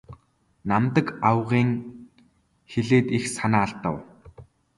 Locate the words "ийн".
1.61-1.71